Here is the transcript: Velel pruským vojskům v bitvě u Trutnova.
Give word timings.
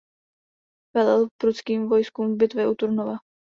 Velel 0.95 1.27
pruským 1.37 1.89
vojskům 1.89 2.33
v 2.33 2.37
bitvě 2.37 2.67
u 2.69 2.73
Trutnova. 2.75 3.17